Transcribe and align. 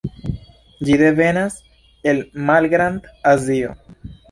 Ĝi 0.87 0.95
devenas 1.01 1.59
el 2.13 2.23
Malgrand-Azio. 2.49 3.79